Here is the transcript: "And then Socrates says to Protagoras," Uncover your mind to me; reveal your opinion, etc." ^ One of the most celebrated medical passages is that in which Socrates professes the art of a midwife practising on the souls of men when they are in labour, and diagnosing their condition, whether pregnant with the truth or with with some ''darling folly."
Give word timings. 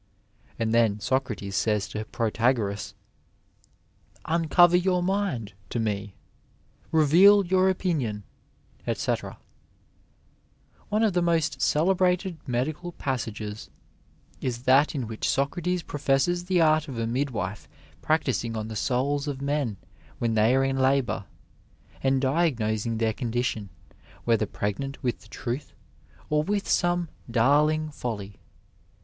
"And 0.57 0.73
then 0.73 0.99
Socrates 0.99 1.55
says 1.55 1.87
to 1.89 2.03
Protagoras," 2.05 2.95
Uncover 4.35 4.75
your 4.75 5.03
mind 5.03 5.53
to 5.69 5.79
me; 5.79 6.15
reveal 6.91 7.45
your 7.45 7.69
opinion, 7.69 8.23
etc." 8.87 9.37
^ 9.41 10.83
One 10.89 11.03
of 11.03 11.13
the 11.13 11.21
most 11.21 11.61
celebrated 11.61 12.39
medical 12.47 12.93
passages 12.93 13.69
is 14.41 14.63
that 14.63 14.95
in 14.95 15.05
which 15.05 15.29
Socrates 15.29 15.83
professes 15.83 16.45
the 16.45 16.61
art 16.61 16.87
of 16.87 16.97
a 16.97 17.05
midwife 17.05 17.69
practising 18.01 18.57
on 18.57 18.69
the 18.69 18.75
souls 18.75 19.27
of 19.27 19.39
men 19.39 19.77
when 20.17 20.33
they 20.33 20.55
are 20.55 20.63
in 20.63 20.77
labour, 20.77 21.25
and 22.01 22.19
diagnosing 22.19 22.97
their 22.97 23.13
condition, 23.13 23.69
whether 24.23 24.47
pregnant 24.47 25.03
with 25.03 25.19
the 25.19 25.27
truth 25.29 25.73
or 26.31 26.39
with 26.41 26.49
with 26.49 26.67
some 26.67 27.07
''darling 27.29 27.93
folly." 27.93 28.39